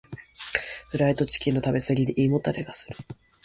[0.89, 2.95] フライドチキンの食べ過ぎで胃もたれがする。